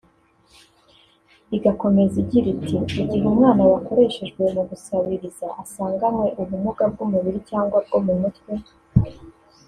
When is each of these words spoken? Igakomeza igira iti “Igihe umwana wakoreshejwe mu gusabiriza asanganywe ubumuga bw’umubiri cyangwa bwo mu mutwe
Igakomeza 1.57 2.15
igira 2.23 2.47
iti 2.53 2.71
“Igihe 3.03 3.25
umwana 3.31 3.61
wakoreshejwe 3.71 4.41
mu 4.55 4.61
gusabiriza 4.69 5.47
asanganywe 5.63 6.27
ubumuga 6.41 6.83
bw’umubiri 6.91 7.39
cyangwa 7.49 7.77
bwo 7.85 7.99
mu 8.05 8.13
mutwe 8.21 8.53